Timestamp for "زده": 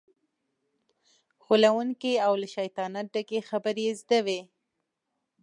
4.01-4.19